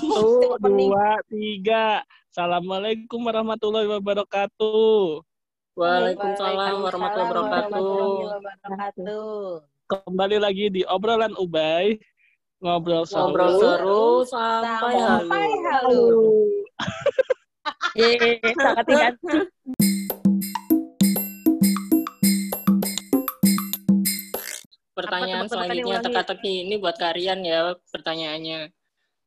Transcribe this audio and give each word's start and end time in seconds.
Satu, 0.00 0.56
dua, 0.64 1.20
tiga. 1.28 2.00
Assalamualaikum 2.32 3.20
warahmatullahi 3.20 3.84
wabarakatuh. 3.84 5.20
Waalaikumsalam 5.76 6.76
warahmatullahi 6.80 7.28
wabarakatuh. 7.36 8.00
wabarakatuh. 8.32 9.60
Kembali 9.92 10.36
lagi 10.40 10.72
di 10.72 10.88
obrolan 10.88 11.36
Ubay. 11.36 12.00
Ngobrol 12.64 13.04
seru. 13.04 13.28
Ngobrol 13.28 13.52
seru 13.60 14.04
sampai 14.24 14.94
halu. 14.96 15.20
Sampai 15.20 15.48
halu. 15.68 16.04
Yeay, 17.92 18.40
sangat 18.56 18.84
tidak. 18.88 19.14
Pertanyaan 24.96 25.44
Apa 25.44 25.52
selanjutnya 25.52 25.98
teka-teki 26.00 26.52
ini 26.64 26.80
buat 26.80 26.96
kalian 26.96 27.44
ya 27.44 27.76
pertanyaannya. 27.92 28.79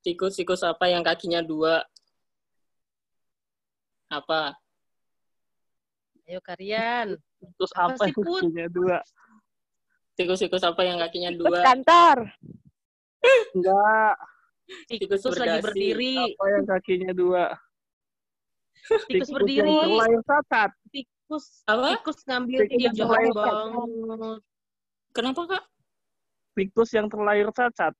Tikus-tikus 0.04 0.62
apa 0.68 0.92
yang 0.92 1.00
kakinya 1.00 1.40
dua? 1.40 1.80
Apa? 4.12 4.52
Ayo 6.28 6.44
kalian. 6.44 7.16
Terus 7.56 7.72
Apa 7.72 8.12
yang 8.12 8.20
kakinya 8.20 8.68
dua? 8.68 8.98
Tikus-tikus 10.14 10.62
apa 10.62 10.82
yang 10.84 11.00
kakinya 11.00 11.32
dua? 11.34 11.60
kantor. 11.64 12.18
Enggak. 13.56 14.16
Tikus 14.92 15.24
Tikus 15.24 15.36
lagi 15.40 15.60
berdiri. 15.64 16.16
Apa 16.20 16.46
yang 16.52 16.64
kakinya 16.68 17.12
dua? 17.16 17.44
Tikus 19.08 19.32
yang 19.32 19.36
berdiri. 19.40 19.76
cacat. 20.28 20.72
Tikus 20.92 21.46
Apa? 21.64 21.88
tikus 21.96 22.20
ngambil 22.28 22.60
Tikus 22.68 22.84
yang 22.84 22.96
terlahir 22.96 23.34
bang. 23.34 23.72
Kenapa 25.16 25.42
kak? 25.48 25.64
Tikus 26.60 26.90
yang 26.92 27.08
terlahir 27.08 27.48
cacat. 27.56 27.94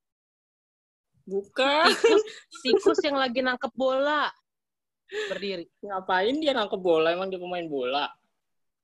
Bukan. 1.24 1.84
Tikus 1.90 2.22
tikus 2.64 2.98
yang 3.02 3.16
lagi 3.16 3.40
nangkep 3.40 3.72
bola. 3.72 4.28
Berdiri. 5.28 5.64
Ngapain 5.80 6.36
dia 6.38 6.52
nangkep 6.52 6.80
bola? 6.80 7.12
Emang 7.12 7.28
dia 7.28 7.38
pemain 7.38 7.64
bola? 7.64 8.08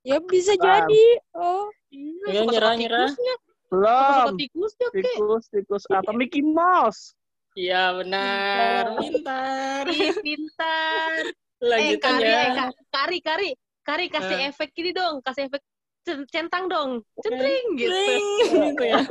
Ya 0.00 0.16
bisa 0.18 0.56
jadi. 0.56 1.04
Oh, 1.32 1.68
Iya, 1.90 2.26
Ya, 2.30 2.42
nyerah-nyerah. 2.46 3.10
tikusnya. 3.10 3.34
Belum. 3.70 4.34
Tikusnya, 4.38 4.88
Kek. 4.88 5.02
Tikus, 5.04 5.44
tikus 5.50 5.84
apa? 5.90 6.10
Mickey 6.10 6.40
Mouse. 6.40 7.14
Iya 7.52 7.98
benar. 7.98 8.94
Pintar. 8.96 9.84
Pintar. 10.22 11.10
Eh, 11.60 11.68
Lanjutan 11.68 12.16
kari, 12.16 12.24
ya. 12.24 12.40
eh, 12.40 12.50
Ka- 12.56 12.78
kari, 12.88 13.18
kari. 13.20 13.50
Kari 13.84 14.04
kasih 14.08 14.36
Eh. 14.38 14.48
efek 14.48 14.72
gini 14.72 14.96
dong. 14.96 15.20
Kasih 15.20 15.44
efek 15.44 15.60
cen- 16.00 16.24
centang 16.24 16.72
dong. 16.72 17.04
Centring 17.20 17.76
gitu. 17.76 17.92
Gitu 18.72 18.80
ya. 18.80 19.04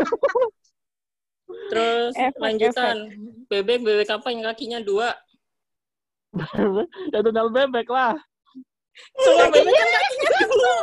Terus 1.50 2.14
Efek, 2.14 2.38
lanjutan. 2.38 2.96
Bebek 3.50 3.82
bebek 3.82 4.10
apa 4.14 4.28
yang 4.30 4.42
kakinya 4.46 4.80
dua? 4.82 5.10
ya 7.14 7.20
Donald 7.26 7.50
bebek 7.54 7.90
lah. 7.90 8.14
Semua 9.18 9.50
bebek 9.50 9.74
kan 9.74 9.90
kakinya 9.90 10.42
dua. 10.46 10.78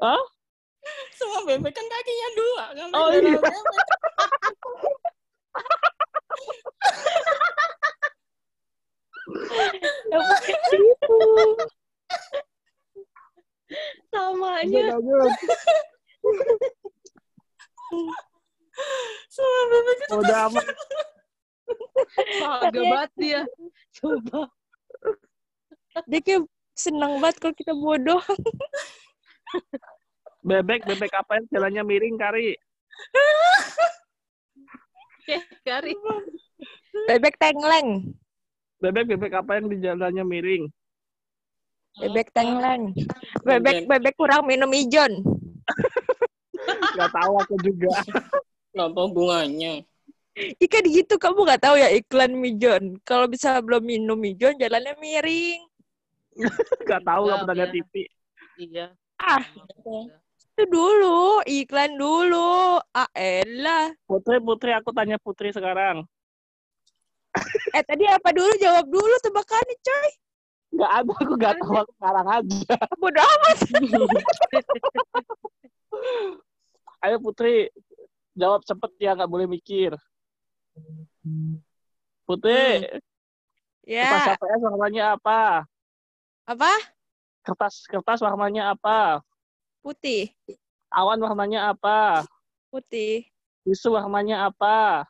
Hah? 0.00 0.22
Semua 1.16 1.40
bebek 1.44 1.72
kan 1.74 1.86
kakinya 1.88 2.28
dua. 2.32 2.64
Ngapain 2.72 2.96
Oh, 2.96 3.08
Donald 3.12 3.24
iya. 3.24 3.36
bebek? 3.36 3.54
itu. 3.56 3.70
Samanya. 14.12 14.82
Lanjut, 14.94 15.32
Semua 19.26 19.62
amat. 20.50 20.66
Bahagia 22.40 22.82
banget 22.86 23.12
dia. 23.16 23.42
Coba. 23.96 24.52
Dia 26.06 26.20
kayak 26.20 26.44
senang 26.76 27.16
banget 27.18 27.36
kalau 27.40 27.54
kita 27.56 27.72
bodoh. 27.72 28.20
Bebek, 30.46 30.86
bebek 30.86 31.12
apa 31.16 31.40
yang 31.40 31.46
jalannya 31.50 31.82
miring, 31.82 32.16
Kari? 32.20 32.54
Oke, 35.26 35.38
Kari. 35.66 35.96
Bebek 37.10 37.34
tengleng. 37.40 38.14
Bebek, 38.78 39.04
bebek 39.10 39.32
apa 39.34 39.58
yang 39.58 39.66
di 39.72 39.76
jalannya 39.80 40.22
miring? 40.22 40.68
Bebek 41.96 42.28
tengleng. 42.36 42.92
Bebek 43.40 43.88
bebek 43.88 44.14
kurang 44.20 44.44
minum 44.44 44.68
ijon. 44.76 45.24
Gak 46.94 47.10
tahu 47.10 47.40
aku 47.40 47.56
juga. 47.64 47.88
Apa 48.76 49.02
hubungannya? 50.36 50.60
Ikan 50.60 50.84
gitu 50.92 51.14
kamu 51.16 51.38
nggak 51.48 51.62
tahu 51.64 51.76
ya 51.80 51.88
iklan 51.96 52.32
mijon. 52.36 53.00
Kalau 53.02 53.26
bisa 53.26 53.58
belum 53.64 53.82
minum 53.84 54.18
mijon 54.20 54.60
jalannya 54.60 54.94
miring. 55.00 55.60
Gak 56.84 57.00
tahu, 57.00 57.32
gak 57.32 57.32
Tahu, 57.32 57.40
pernah 57.48 57.56
lihat 57.56 57.72
ya. 57.72 57.76
TV. 57.80 57.92
Iya. 58.60 58.86
Ah, 59.16 59.40
itu 60.36 60.62
dulu, 60.68 61.40
iklan 61.48 61.96
dulu. 61.96 62.76
Ah, 62.92 63.08
elah. 63.16 63.96
Putri, 64.04 64.36
Putri, 64.44 64.76
aku 64.76 64.92
tanya 64.92 65.16
Putri 65.16 65.48
sekarang. 65.56 66.04
Eh 67.72 67.84
tadi 67.88 68.04
apa 68.04 68.36
dulu? 68.36 68.52
Jawab 68.60 68.84
dulu 68.84 69.16
tebakannya, 69.24 69.76
coy. 69.80 70.10
Gak 70.76 70.92
ada, 70.92 71.12
aku 71.24 71.34
gak 71.40 71.56
tahu. 71.56 71.72
Aku 71.72 71.92
sekarang 71.96 72.26
aja. 72.28 72.76
Bodoh 73.00 73.24
amat. 73.24 73.58
Ayo 77.08 77.16
Putri, 77.24 77.72
jawab 78.36 78.60
cepet 78.68 78.92
ya, 79.00 79.16
gak 79.16 79.32
boleh 79.32 79.48
mikir. 79.48 79.96
Kertas 82.26 83.00
Ya, 83.86 84.34
HPS 84.34 84.60
warnanya 84.66 85.14
apa? 85.14 85.62
apa? 86.42 86.72
Kertas 87.46 87.86
kertas 87.86 88.18
warnanya 88.18 88.74
apa? 88.74 89.22
Putih. 89.78 90.34
Awan 90.90 91.22
warnanya 91.22 91.70
apa? 91.70 92.26
Putih. 92.66 93.30
Tisu 93.62 93.94
warnanya 93.94 94.50
apa? 94.50 95.06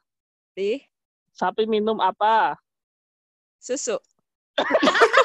Putih. 0.53 0.84
Sapi 1.32 1.65
minum 1.65 1.97
apa? 2.00 2.60
Susu. 3.60 3.97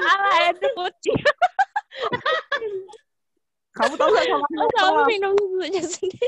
Salah 0.00 0.50
itu 0.52 0.68
putih. 0.76 1.18
Kamu 3.80 3.94
tahu 3.96 4.10
gak 4.12 4.26
Oh, 4.90 4.94
sama 4.98 5.06
minum 5.06 5.32
susunya 5.38 5.82
sendiri. 5.86 6.26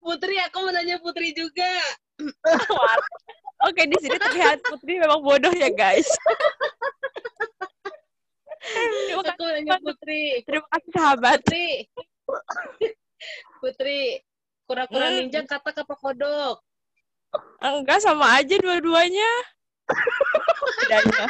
Putri, 0.00 0.36
aku 0.40 0.56
mau 0.64 0.72
nanya 0.72 0.96
Putri 0.98 1.36
juga. 1.36 1.68
Oke, 3.68 3.84
di 3.84 3.96
sini 4.00 4.16
terlihat 4.16 4.64
Putri 4.64 4.96
memang 4.96 5.20
bodoh 5.20 5.52
ya, 5.52 5.68
guys. 5.68 6.08
Terima 8.60 9.20
kasih, 9.24 9.32
Aku 9.36 9.42
mau 9.44 9.52
nanya 9.52 9.76
Putri. 9.80 10.22
terima 10.48 10.66
kasih 10.72 10.90
sahabat. 10.96 11.38
Putri. 11.44 11.68
Putri. 13.60 14.00
Kura-kura 14.64 15.06
Hmm. 15.10 15.16
ninja 15.26 15.42
katak 15.44 15.82
apa 15.82 15.94
kodok? 15.98 16.62
Enggak 17.60 18.00
sama 18.00 18.38
aja 18.38 18.54
dua-duanya. 18.56 19.30
Bedanya. 19.90 21.24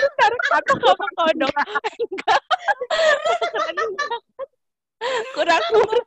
Bentar, 0.00 0.32
aku 0.56 0.72
apa 0.88 1.06
kodok? 1.16 1.54
Enggak. 1.54 2.42
Kura-kura. 5.32 6.00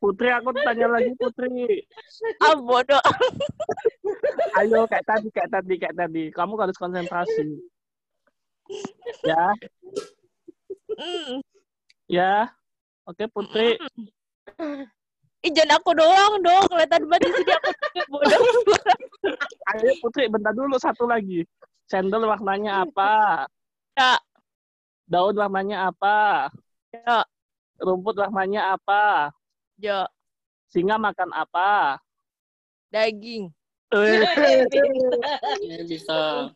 Putri, 0.00 0.32
aku 0.32 0.50
tanya 0.64 0.86
lagi 0.88 1.12
Putri. 1.20 1.84
Ah, 2.40 2.56
bodoh. 2.56 3.02
Ayo 4.56 4.88
kayak 4.88 5.04
tadi, 5.04 5.28
kayak 5.28 5.50
tadi, 5.52 5.74
kayak 5.76 5.96
tadi. 5.96 6.22
Kamu 6.32 6.56
harus 6.56 6.76
konsentrasi. 6.80 7.60
Ya, 9.26 9.52
Hmm. 10.94 11.42
ya. 12.06 12.48
Oke 13.08 13.26
Putri, 13.26 13.74
Ih, 15.46 15.52
jangan 15.56 15.80
aku 15.80 15.96
doang 15.96 16.34
dong. 16.44 16.64
Kelihatan 16.68 17.08
banget 17.08 17.24
di 17.24 17.30
sini 17.32 17.52
aku 17.56 17.70
bodoh. 18.12 18.40
ayo 19.72 19.92
Putri, 20.04 20.28
bentar 20.28 20.52
dulu 20.52 20.76
satu 20.76 21.08
lagi. 21.08 21.48
Sendal 21.88 22.28
warnanya 22.28 22.84
apa? 22.84 23.48
Ya. 23.96 24.20
Daun 25.08 25.40
warnanya 25.40 25.88
apa? 25.88 26.52
Ya. 26.92 27.24
Rumput 27.80 28.20
warnanya 28.20 28.76
apa? 28.76 29.32
Jo, 29.80 30.04
Singa 30.68 31.00
makan 31.00 31.32
apa? 31.32 31.96
daging. 32.90 33.54
Eh, 33.94 34.18
Ya, 35.62 35.78
bisa. 35.88 36.50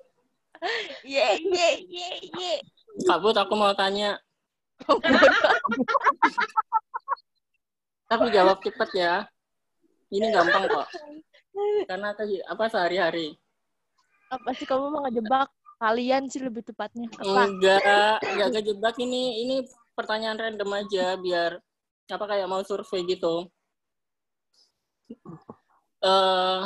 Ye, 1.07 1.39
ye, 1.41 1.69
ye, 1.89 2.09
ye. 2.27 2.53
Kabut, 3.07 3.39
aku 3.39 3.55
mau 3.57 3.73
tanya. 3.73 4.19
Tapi 8.05 8.25
jawab 8.31 8.61
cepet 8.61 8.91
ya. 8.95 9.15
Ini 10.09 10.31
gampang 10.31 10.69
kok. 10.69 10.87
Karena 11.89 12.13
ke- 12.13 12.45
apa 12.45 12.65
sehari-hari. 12.69 13.35
Apa 14.29 14.51
sih 14.55 14.67
kamu 14.67 14.91
mau 14.91 15.03
ngejebak? 15.07 15.49
Kalian 15.75 16.31
sih 16.31 16.41
lebih 16.41 16.63
tepatnya. 16.63 17.11
Apa? 17.19 17.45
Enggak, 17.45 17.81
enggak 18.23 18.49
kejebak 18.61 18.97
ini. 18.99 19.45
Ini 19.45 19.57
pertanyaan 19.93 20.39
random 20.39 20.71
aja 20.75 21.19
biar 21.19 21.59
apa 22.05 22.25
kayak 22.29 22.47
mau 22.47 22.61
survei 22.63 23.03
gitu. 23.05 23.49
Eh 26.05 26.63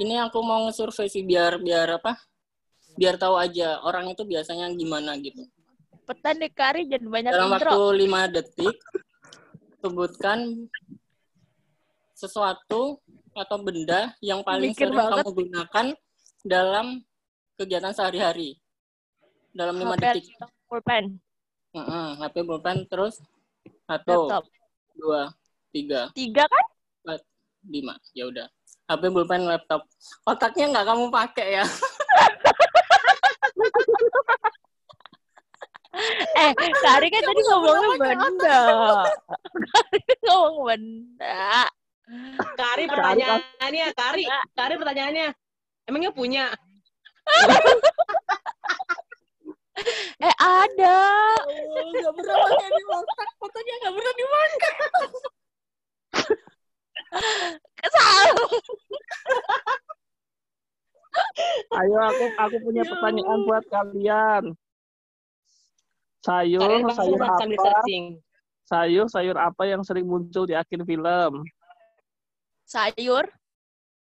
ini 0.00 0.16
aku 0.16 0.40
mau 0.40 0.64
nge-survei 0.66 1.10
sih 1.10 1.20
biar 1.22 1.60
biar 1.60 2.00
apa? 2.00 2.16
Biar 2.96 3.20
tahu 3.20 3.36
aja 3.36 3.78
orang 3.82 4.08
itu 4.10 4.22
biasanya 4.24 4.70
gimana 4.72 5.14
gitu. 5.20 5.44
Petan 6.08 6.42
deh 6.42 6.50
Kari, 6.50 6.90
jangan 6.90 7.06
banyak 7.06 7.30
Dalam 7.30 7.50
intro. 7.54 7.70
waktu 7.70 7.84
5 8.02 8.20
detik 8.34 8.76
sebutkan 9.80 10.68
sesuatu 12.12 13.00
atau 13.32 13.56
benda 13.62 14.12
yang 14.20 14.44
paling 14.44 14.72
Mikir 14.76 14.92
sering 14.92 14.98
banget. 14.98 15.24
kamu 15.24 15.30
gunakan 15.32 15.86
dalam 16.44 16.86
kegiatan 17.56 17.92
sehari-hari. 17.92 18.60
Dalam 19.50 19.74
5 19.76 19.82
HP 19.82 19.98
detik. 19.98 20.24
pulpen, 20.70 21.04
Heeh, 21.74 22.08
HP 22.22 22.36
pulpen 22.46 22.78
terus 22.86 23.18
satu, 23.82 24.30
laptop. 24.30 24.44
dua, 24.94 25.22
tiga, 25.74 26.06
Tiga 26.14 26.46
kan? 26.46 26.64
empat, 27.02 27.20
lima. 27.66 27.94
Ya 28.14 28.30
udah. 28.30 28.46
HP 28.86 29.02
pulpen 29.10 29.42
laptop. 29.46 29.82
Otaknya 30.22 30.70
nggak 30.70 30.86
kamu 30.86 31.04
pakai 31.10 31.48
ya? 31.58 31.64
Eh, 35.90 36.52
Kari 36.54 37.06
kan 37.10 37.22
tadi 37.26 37.40
ngomongnya 37.50 37.88
benda. 37.98 38.62
Kari 39.50 40.00
ngomong 40.26 40.56
benda. 40.70 41.66
Kari 42.54 42.84
pertanyaannya, 42.86 43.86
Kari, 43.94 44.24
Kari 44.54 44.74
pertanyaannya. 44.78 45.28
Emangnya 45.90 46.10
punya? 46.14 46.46
Eh, 50.20 50.36
ada. 50.36 51.00
Nggak 51.72 52.12
pernah 52.12 52.36
pakai 52.36 52.68
di 52.68 52.82
otak. 52.84 53.28
Otaknya 53.40 53.74
nggak 53.80 53.94
pernah 53.96 54.12
dimakan. 54.12 54.74
Kesal. 57.80 58.28
Ayo 61.80 61.98
aku 62.12 62.24
aku 62.36 62.56
punya 62.60 62.82
pertanyaan 62.84 63.40
buat 63.48 63.64
kalian. 63.72 64.52
Sayur, 66.20 66.60
Kalian 66.60 66.92
sayur 66.92 67.20
apa? 67.24 67.40
searching. 67.40 68.04
Sayur, 68.68 69.06
sayur 69.08 69.36
apa 69.40 69.62
yang 69.64 69.80
sering 69.80 70.04
muncul 70.04 70.44
di 70.44 70.52
akhir 70.52 70.84
film? 70.84 71.32
Sayur, 72.68 73.24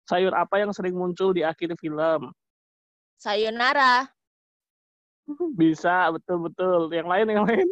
Sayur 0.10 0.34
apa 0.34 0.56
yang 0.60 0.74
sering 0.74 0.98
muncul 0.98 1.32
di 1.32 1.46
akhir 1.46 1.74
film? 1.80 2.34
sayonara. 3.20 4.08
Bisa, 5.60 6.10
betul-betul. 6.16 6.90
Yang 6.90 7.08
lain, 7.08 7.26
yang 7.30 7.44
lain. 7.46 7.68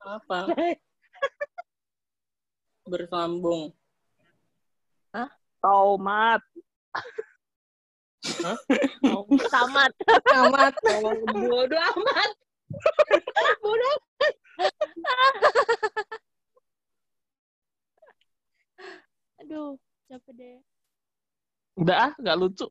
Apa? 0.00 0.50
Bersambung. 2.88 3.70
Tomat. 5.60 6.40
Tamat. 9.52 9.92
Amat. 10.32 10.74
Bodoh 11.30 11.80
amat. 11.80 12.30
Bodoh. 13.62 13.96
Aduh, 19.40 19.72
capek 20.08 20.32
deh. 20.36 20.58
Udah 21.80 21.96
ah, 22.08 22.12
nggak 22.20 22.36
lucu. 22.36 22.66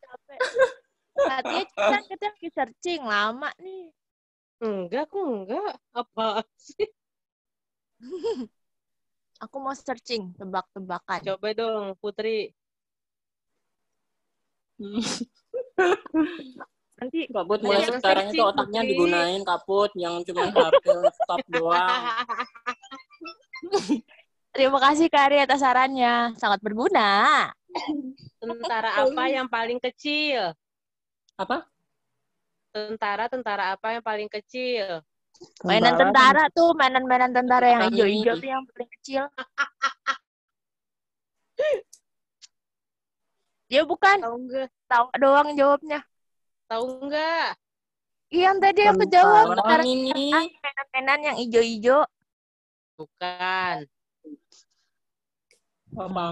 Capek. 0.00 0.40
Tadinya 1.20 1.64
kita 1.68 1.98
kita 2.08 2.26
lagi 2.32 2.48
searching 2.48 3.02
lama 3.04 3.52
nih. 3.60 3.92
Enggak, 4.60 5.08
kok 5.08 5.24
enggak. 5.24 5.72
Apa 5.92 6.44
sih? 6.56 6.88
Aku 9.40 9.56
mau 9.60 9.72
searching 9.72 10.36
tebak-tebakan. 10.36 11.20
Coba 11.24 11.48
dong, 11.56 11.96
Putri. 12.00 12.52
Nanti 17.00 17.24
Kaput 17.32 17.64
Nah, 17.64 17.72
mulai 17.72 17.88
yang 17.88 17.96
sekarang 17.96 18.28
itu 18.28 18.44
otaknya 18.44 18.84
Putri. 18.84 18.92
digunain 18.92 19.40
kaput 19.40 19.88
yang 19.96 20.20
cuma 20.20 20.52
HP 20.52 20.84
laptop 21.00 21.40
doang. 21.48 22.02
terima 24.54 24.78
kasih 24.84 25.08
Kari 25.08 25.40
atas 25.40 25.64
sarannya. 25.64 26.36
Sangat 26.36 26.60
berguna. 26.60 27.48
Tentara 28.36 29.00
apa 29.00 29.24
yang 29.32 29.48
paling 29.48 29.80
kecil? 29.80 30.52
Apa? 31.40 31.64
Tentara-tentara 32.76 33.80
apa 33.80 33.96
yang 33.96 34.04
paling 34.04 34.28
kecil? 34.28 35.00
Mainan 35.64 35.96
tentara 35.96 36.52
tuh, 36.52 36.76
mainan-mainan 36.76 37.32
tentara 37.32 37.64
yang 37.64 37.88
hijau-hijau 37.88 38.36
tuh 38.36 38.44
yang 38.44 38.60
paling 38.68 38.92
kecil. 39.00 39.24
Dia 43.70 43.86
bukan, 43.86 44.18
Tahu 44.18 44.34
enggak? 44.36 44.68
tahu 44.90 45.06
doang 45.22 45.54
jawabnya. 45.54 46.02
Tahu 46.70 47.02
enggak? 47.02 47.58
Iya, 48.30 48.54
yang 48.54 48.62
tadi 48.62 48.86
aku 48.86 49.02
jawab 49.10 49.58
ini 49.82 50.30
mainan-mainan 50.30 51.20
yang 51.26 51.36
hijau-hijau. 51.42 52.06
Bukan. 52.94 53.90
apa? 55.98 56.26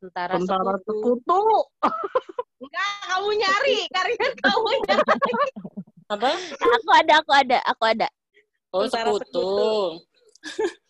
Tentara, 0.00 0.32
Tentara 0.40 0.74
sekutu. 0.80 1.20
sekutu. 1.20 1.40
Enggak, 2.64 2.92
kamu 3.12 3.30
nyari. 3.36 3.78
Kalian 3.92 4.32
kamu 4.40 4.70
nyari. 4.88 5.46
Apa? 6.08 6.30
Aku 6.56 6.90
ada, 6.96 7.12
aku 7.20 7.32
ada, 7.36 7.58
aku 7.68 7.84
ada. 7.84 8.08
Oh, 8.72 8.88
Tentara 8.88 9.12
sekutu. 9.12 9.52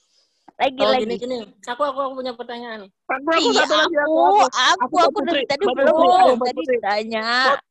Lagi 0.58 0.82
Oh, 0.82 0.90
lagi. 0.90 1.02
gini 1.06 1.14
gini. 1.16 1.38
Aku 1.64 1.82
aku 1.86 1.98
aku 2.02 2.12
punya 2.18 2.34
pertanyaan. 2.34 2.90
Aku, 3.06 3.30
aku 3.30 3.48
Iya, 3.54 3.62
satu 3.62 3.74
lagi, 3.78 3.96
aku, 3.96 4.18
aku, 4.18 4.42
aku, 4.82 4.96
Aku 5.06 5.18
dari 5.22 5.46
tadi 5.46 5.64
buat 5.64 5.76
belum. 5.78 6.34
Buat 6.34 6.48
Tadi 6.50 6.58
Putri. 6.58 6.74
ditanya. 6.82 7.26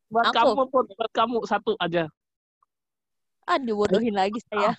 Buat 0.07 0.25
Aku. 0.31 0.35
kamu, 0.39 0.61
Put. 0.71 0.85
Buat 0.95 1.11
kamu, 1.11 1.37
satu 1.43 1.71
aja. 1.77 2.03
Ah, 3.43 3.59
dibodohin 3.59 4.15
lagi 4.15 4.39
saya. 4.47 4.71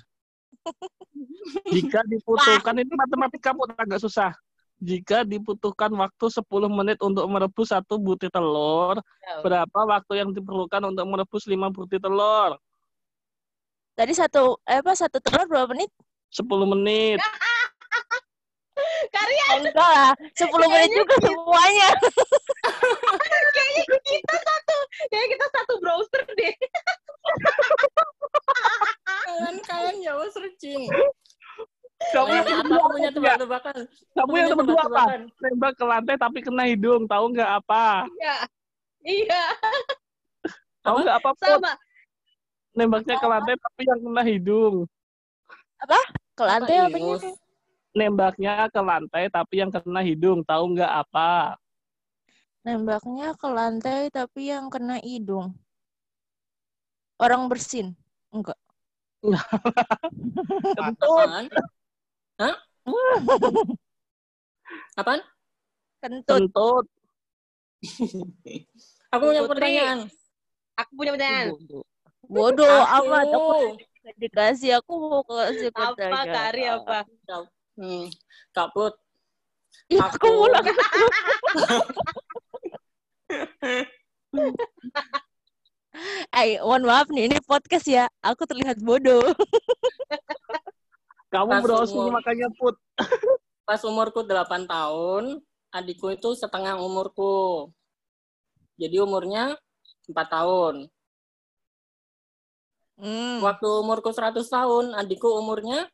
Jika 1.68 2.00
dibutuhkan, 2.04 2.74
ini 2.76 2.92
matematika 2.92 3.52
kamu 3.52 3.68
agak 3.76 4.00
susah. 4.00 4.32
Jika 4.78 5.26
dibutuhkan 5.26 5.90
waktu 5.92 6.26
10 6.30 6.48
menit 6.70 6.96
untuk 7.02 7.28
merebus 7.28 7.74
satu 7.74 8.00
butir 8.00 8.30
telur, 8.30 8.96
Ya. 9.20 9.42
berapa 9.42 9.80
waktu 9.84 10.12
yang 10.16 10.30
diperlukan 10.32 10.80
untuk 10.86 11.04
merebus 11.04 11.44
5 11.44 11.68
butir 11.68 12.00
telur? 12.00 12.56
Tadi 13.92 14.12
satu, 14.14 14.56
eh, 14.64 14.78
apa, 14.80 14.94
satu 14.94 15.18
telur 15.18 15.44
berapa 15.44 15.68
menit? 15.74 15.90
10 16.30 16.68
menit. 16.68 17.18
Kalian 19.08 19.56
Enggak 19.68 19.90
lah, 19.90 20.12
10 20.36 20.72
menit 20.72 20.90
juga 20.92 21.16
semuanya. 21.24 21.88
kayaknya 23.56 23.82
kita 24.04 24.36
satu. 24.36 24.78
Kayaknya 25.08 25.28
kita 25.34 25.46
satu 25.54 25.72
browser 25.80 26.24
deh. 26.36 26.54
Kalian 29.26 29.56
kalian 29.64 29.96
jauh 30.04 30.28
searching. 30.32 30.88
Kamu 31.98 32.30
yang 32.30 32.46
apa 32.46 32.62
aku 32.62 32.88
punya 32.94 33.10
apa 33.10 33.16
tebak-tebakan? 33.18 33.78
Kamu 34.14 34.32
yang 34.38 34.48
punya 34.54 34.56
kedua 34.62 34.78
apa? 34.78 34.86
tebak-tebakan. 34.86 35.20
Nembak 35.42 35.72
ke 35.74 35.84
lantai 35.84 36.14
tapi 36.16 36.38
kena 36.46 36.64
hidung. 36.70 37.02
Tahu 37.10 37.24
nggak 37.34 37.50
apa? 37.58 38.06
Iya. 38.18 38.36
Iya, 39.08 39.44
Tahu 40.84 40.96
nggak 41.00 41.16
apa? 41.22 41.30
Sama. 41.40 41.72
Nembaknya 42.76 43.16
ke 43.16 43.26
lantai 43.26 43.54
tapi 43.56 43.82
yang 43.86 44.00
kena 44.04 44.22
hidung. 44.26 44.74
Ke 46.38 46.42
lantai 46.46 46.76
Apa, 46.78 46.98
apa? 46.98 47.47
Nembaknya 47.98 48.70
ke 48.70 48.78
lantai 48.78 49.26
tapi 49.26 49.58
yang 49.58 49.74
kena 49.74 50.06
hidung. 50.06 50.46
Tahu 50.46 50.78
nggak 50.78 50.92
apa? 51.02 51.58
Nembaknya 52.62 53.34
ke 53.34 53.48
lantai 53.50 54.06
tapi 54.14 54.54
yang 54.54 54.70
kena 54.70 55.02
hidung. 55.02 55.50
Orang 57.18 57.50
bersin. 57.50 57.98
Enggak. 58.30 58.54
Apaan? 60.78 61.50
Hah? 62.38 62.54
Apaan? 65.00 65.20
Kentut. 65.98 66.46
Kentut. 66.46 66.86
Aku 69.14 69.22
punya 69.26 69.42
Putri. 69.42 69.52
pertanyaan. 69.58 69.98
Aku 70.78 70.90
punya 70.94 71.18
pertanyaan. 71.18 71.50
Bodoh 72.30 72.78
Aku. 72.86 73.10
amat. 73.10 73.26
Aku 73.26 73.74
dikasih. 74.22 74.78
Aku 74.78 74.92
mau 75.02 75.26
kasih 75.26 75.74
Apa 75.74 75.98
pertanyaan. 75.98 76.30
Kari 76.30 76.64
apa? 76.70 76.98
Hmm, 77.78 78.10
kaput. 78.50 78.90
Ih, 79.86 80.02
aku 80.02 80.18
Aku. 80.18 80.26
mulu. 80.34 80.58
Eh, 86.34 86.58
mohon 86.62 86.82
maaf 86.86 87.06
nih, 87.10 87.30
ini 87.30 87.38
podcast 87.42 87.86
ya. 87.86 88.10
Aku 88.22 88.42
terlihat 88.50 88.82
bodoh. 88.82 89.22
Kamu 91.34 91.50
Pas 91.54 91.62
browsing 91.62 92.02
umur- 92.02 92.14
makanya 92.18 92.48
put. 92.58 92.74
Pas 93.62 93.78
umurku 93.84 94.24
8 94.24 94.64
tahun, 94.64 95.38
adikku 95.70 96.08
itu 96.10 96.34
setengah 96.34 96.80
umurku. 96.80 97.68
Jadi 98.74 98.96
umurnya 98.98 99.54
4 100.08 100.26
tahun. 100.34 100.74
Hmm. 102.98 103.38
Waktu 103.44 103.68
umurku 103.84 104.10
100 104.10 104.42
tahun, 104.48 104.96
adikku 104.96 105.28
umurnya 105.30 105.86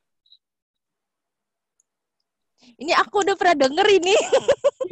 Ini 2.75 2.93
aku 2.99 3.23
udah 3.23 3.35
pernah 3.37 3.57
denger 3.69 3.87
ini. 3.89 4.15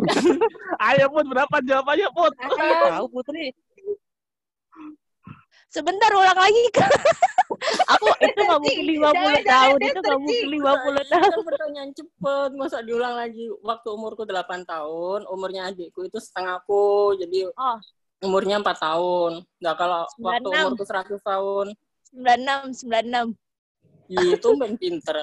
Ayo 0.88 1.06
put 1.10 1.26
berapa 1.26 1.56
jawabannya 1.60 2.08
put? 2.12 2.32
Aku 2.38 2.54
tahu 2.58 3.06
Putri. 3.10 3.52
Sebentar 5.72 6.12
ulang 6.12 6.36
lagi. 6.36 6.64
aku 7.88 8.06
itu 8.28 8.40
nggak 8.44 8.60
mungkin 8.60 8.84
50 8.84 9.00
Jangan-jangan 9.00 9.44
tahun. 9.48 9.78
Itu 9.80 9.98
nggak 9.98 10.20
mungkin 10.20 10.44
terjebak. 10.44 10.76
50 10.76 10.92
Ini 10.92 11.02
tahun. 11.08 11.30
kan 11.32 11.42
pertanyaan 11.48 11.90
cepet, 11.96 12.50
masa 12.60 12.78
diulang 12.84 13.14
lagi. 13.16 13.44
Waktu 13.64 13.88
umurku 13.88 14.22
8 14.28 14.68
tahun, 14.68 15.20
umurnya 15.32 15.62
adikku 15.72 16.04
itu 16.04 16.18
setengahku, 16.20 17.16
jadi 17.16 17.48
Oh. 17.56 17.78
umurnya 18.20 18.60
4 18.60 18.76
tahun. 18.78 19.32
Nah 19.64 19.72
kalau 19.74 20.04
waktu 20.20 20.44
96. 20.44 20.68
umurku 20.68 20.84
100 20.84 21.20
tahun, 21.24 21.66
96, 22.12 22.76
96. 22.84 23.32
itu 24.12 24.48
main 24.52 24.76
pinter. 24.76 25.16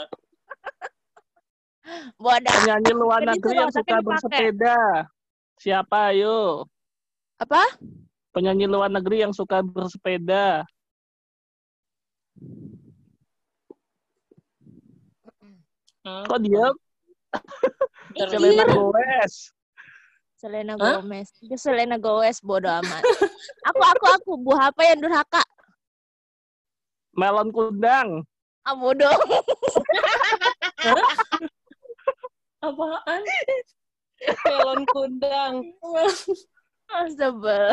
Bodoh. 2.19 2.53
Penyanyi 2.63 2.91
luar 2.93 3.21
negeri 3.23 3.55
yang 3.57 3.71
suka 3.71 3.95
bersepeda. 4.03 4.77
Siapa 5.59 6.15
ayo? 6.15 6.67
Apa? 7.39 7.63
Penyanyi 8.31 8.65
luar 8.69 8.91
negeri 8.91 9.25
yang 9.27 9.33
suka 9.33 9.63
bersepeda. 9.63 10.63
Hmm. 16.03 16.23
Kok 16.25 16.39
dia 16.41 16.65
Pinter. 18.13 18.29
Selena 18.33 18.63
Gomez. 18.73 19.33
Selena 20.39 20.73
Hah? 20.79 20.95
Gomez. 20.99 21.27
Itu 21.43 21.55
Selena 21.59 21.95
Gomez 22.01 22.41
bodoh 22.41 22.71
amat. 22.81 23.03
aku 23.69 23.81
aku 23.83 24.05
aku 24.17 24.31
buah 24.41 24.73
apa 24.73 24.81
yang 24.87 24.99
durhaka? 25.03 25.43
Melon 27.13 27.49
kundang. 27.53 28.23
Ah 28.65 28.75
bodoh. 28.75 29.13
Apaan? 32.59 33.21
Melon 34.45 34.81
kundang. 34.91 35.53
Sebel. 37.15 37.71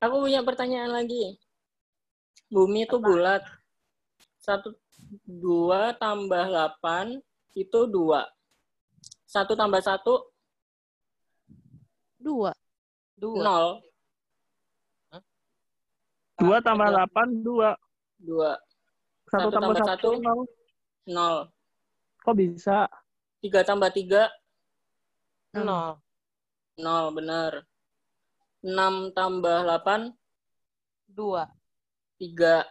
Aku 0.00 0.14
punya 0.24 0.40
pertanyaan 0.42 0.90
lagi. 0.90 1.38
Bumi 2.50 2.88
itu 2.88 2.98
bulat. 2.98 3.44
Satu, 4.40 4.74
dua 5.22 5.94
tambah 5.94 6.48
delapan 6.50 7.20
itu 7.54 7.80
dua. 7.86 8.26
Satu 9.22 9.54
tambah 9.54 9.78
satu, 9.78 10.26
Dua. 12.20 12.52
Dua. 13.16 13.40
nol. 13.40 13.66
Dua 16.36 16.56
tambah 16.60 16.88
delapan 16.88 17.28
dua. 17.40 17.70
Dua, 18.20 18.52
Satu 19.24 19.48
Satu 19.48 19.54
tambah 19.54 19.76
tambah 19.78 19.88
satu. 19.88 20.08
satu. 20.10 20.24
nol. 20.24 20.40
nol. 21.06 21.38
Kok 22.20 22.34
bisa? 22.36 22.84
Tiga 23.40 23.64
tambah 23.64 23.88
tiga, 23.96 24.28
Nol. 25.56 25.96
nol, 26.78 27.06
benar. 27.16 27.64
Enam 28.60 29.10
tambah 29.16 29.64
delapan, 29.64 30.12
Dua. 31.08 31.48
tiga. 32.20 32.68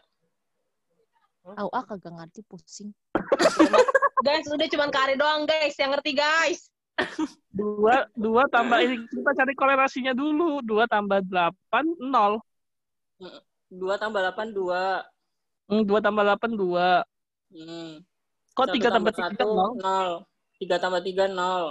Au 1.58 1.68
ah 1.74 1.82
kagak 1.82 2.14
ngerti 2.14 2.46
pusing. 2.46 2.94
Guys, 4.26 4.46
udah 4.52 4.68
cuman 4.68 4.92
Kari 4.92 5.16
doang 5.16 5.48
guys 5.48 5.74
yang 5.80 5.96
ngerti 5.96 6.12
guys. 6.12 6.68
Dua, 7.56 8.04
dua 8.14 8.44
tambah 8.52 8.78
ini 8.84 9.00
kita 9.08 9.32
cari 9.32 9.56
kolerasinya 9.56 10.12
dulu. 10.12 10.60
Dua 10.60 10.86
tambah 10.86 11.24
delapan 11.24 11.88
nol. 11.98 12.44
Dua 13.72 13.96
tambah 13.96 14.20
delapan, 14.20 14.52
dua. 14.52 15.08
Hmm, 15.72 15.88
dua 15.88 16.00
tambah 16.04 16.24
delapan 16.28 16.52
dua. 16.54 16.88
Hmm. 17.50 18.04
Kok 18.60 18.68
Satu 18.68 18.76
tiga 18.76 18.90
tambah 18.92 19.14
tiga 19.16 19.32
satu, 19.32 19.48
nol? 19.56 19.72
nol. 19.80 20.10
Tiga 20.60 20.76
tambah 20.84 21.02
tiga, 21.08 21.26
nol. 21.32 21.66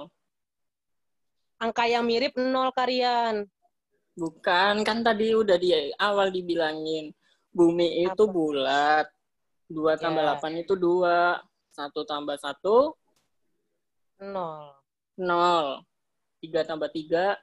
Angka 1.61 1.85
yang 1.85 2.09
mirip 2.09 2.33
nol 2.40 2.73
kalian. 2.73 3.45
Bukan, 4.16 4.83
kan 4.88 4.99
tadi 5.04 5.37
udah 5.37 5.61
di 5.61 5.92
awal 6.00 6.33
dibilangin. 6.33 7.12
Bumi 7.52 8.09
itu 8.09 8.25
Apa? 8.25 8.33
bulat. 8.33 9.07
Dua 9.68 10.00
tambah 10.00 10.25
Ya. 10.25 10.33
delapan 10.33 10.52
itu 10.64 10.73
dua. 10.75 11.45
Satu 11.76 12.02
tambah 12.09 12.35
satu, 12.40 12.97
Nol. 14.18 14.75
nol. 15.14 15.85
Tiga 16.40 16.64
tambah 16.66 16.88
tiga, 16.90 17.37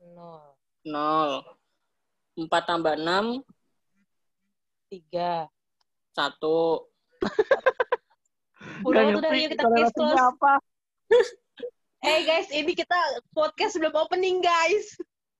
Nol. 0.00 0.56
nol. 0.82 1.44
Empat 2.40 2.62
tambah 2.66 2.96
enam, 2.96 3.44
Tiga. 4.88 5.46
satu. 6.16 6.88
Udah 8.84 9.02
ngerti 9.08 9.36
yuk 9.42 9.50
kita 9.56 9.64
case 9.66 9.94
close. 9.94 10.18
apa? 10.18 10.52
Eh 11.98 12.18
guys, 12.22 12.48
ini 12.54 12.72
kita 12.72 12.98
podcast 13.34 13.74
belum 13.78 13.94
opening 13.96 14.38
guys. 14.38 14.86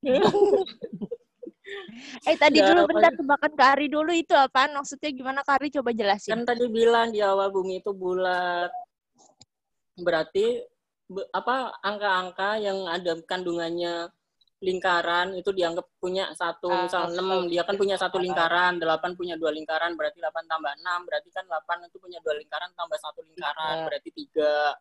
Eh 2.25 2.33
tadi 2.41 2.65
Ya, 2.65 2.73
dulu 2.73 2.89
apa- 2.89 2.91
bentar 2.97 3.13
tebakan 3.13 3.53
Kari 3.53 3.87
dulu 3.93 4.09
itu 4.17 4.33
apaan? 4.33 4.73
Maksudnya 4.73 5.13
gimana 5.13 5.41
Kari 5.45 5.69
coba 5.69 5.93
jelasin. 5.93 6.33
Kan 6.33 6.49
tadi 6.49 6.65
bilang 6.73 7.13
di 7.13 7.21
awal 7.21 7.53
bumi 7.53 7.85
itu 7.85 7.93
bulat. 7.93 8.73
Berarti 10.01 10.65
be- 11.05 11.29
apa 11.29 11.77
angka-angka 11.85 12.57
yang 12.57 12.89
ada 12.89 13.21
kandungannya 13.29 14.09
lingkaran 14.59 15.39
itu 15.39 15.55
dianggap 15.55 15.87
punya 16.03 16.35
satu 16.35 16.67
Ah, 16.67 16.83
misal 16.83 17.15
6 17.15 17.47
dia 17.47 17.63
kan 17.63 17.79
punya 17.79 17.95
satu 17.95 18.19
lingkaran. 18.19 18.75
lingkaran 18.75 19.15
8 19.15 19.15
punya 19.15 19.39
dua 19.39 19.55
lingkaran 19.55 19.95
berarti 19.95 20.19
8 20.19 20.51
tambah 20.51 20.73
6 20.75 21.07
berarti 21.07 21.29
kan 21.31 21.45
8 21.47 21.87
itu 21.87 21.97
punya 22.03 22.19
dua 22.27 22.35
lingkaran 22.35 22.71
tambah 22.75 22.99
satu 22.99 23.23
lingkaran 23.23 23.87
berarti 23.87 24.11
tiga 24.11 24.75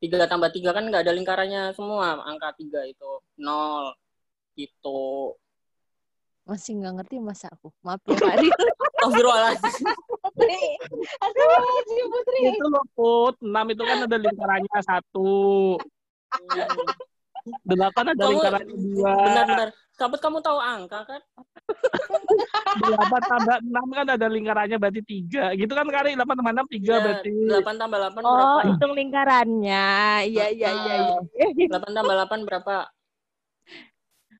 tiga 0.00 0.24
tambah 0.24 0.48
tiga 0.54 0.70
kan 0.72 0.88
nggak 0.88 1.04
ada 1.04 1.12
lingkarannya 1.12 1.62
semua 1.76 2.16
angka 2.24 2.56
tiga 2.56 2.80
itu 2.86 3.20
nol 3.36 3.92
gitu 4.56 5.36
Masih 6.48 6.80
nggak 6.80 6.94
ngerti 6.96 7.20
masa 7.20 7.52
aku. 7.52 7.68
Maaf 7.84 8.00
ya 8.08 8.16
Kari. 8.16 8.48
Astagfirullahaladzim. 9.04 9.84
Astagfirullahaladzim 11.20 12.06
Putri. 12.08 12.40
Itu 12.56 12.66
loh, 12.72 12.84
Put. 12.96 13.36
Enam 13.44 13.68
itu 13.68 13.82
kan 13.84 13.98
ada 14.08 14.16
lingkarannya 14.16 14.80
satu. 14.80 15.76
Delapan 17.62 18.04
ada 18.08 18.14
Kamu- 18.16 18.30
lingkarannya 18.32 18.76
dua. 18.76 19.12
Benar-benar. 19.20 19.68
Kabut 19.98 20.20
kamu 20.22 20.38
tahu 20.38 20.58
angka 20.58 21.00
kan? 21.04 21.20
Delapan 22.86 23.20
tambah 23.20 23.56
enam 23.58 23.86
kan 23.90 24.06
ada 24.08 24.26
lingkarannya 24.30 24.76
berarti 24.78 25.02
tiga. 25.02 25.50
Gitu 25.52 25.72
kan 25.72 25.84
kali 25.84 26.14
delapan 26.14 26.34
tambah 26.38 26.54
enam 26.54 26.68
tiga 26.70 26.92
Ya, 26.92 27.02
berarti. 27.02 27.30
8 27.50 27.74
tambah 27.76 27.98
8 27.98 28.22
Oh, 28.22 28.30
berapa? 28.30 28.60
hitung 28.70 28.92
lingkarannya. 28.94 29.86
Iya, 30.30 30.46
iya, 30.54 30.68
iya. 30.70 30.94
iya. 31.34 31.66
8 31.68 31.90
tambah 31.90 32.14
8 32.14 32.46
berapa? 32.46 32.76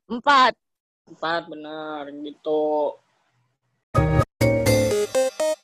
Empat. 0.07 0.53
4 1.11 1.43
benar 1.49 2.07
gitu. 2.13 2.95